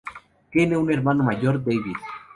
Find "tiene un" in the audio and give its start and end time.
0.49-0.91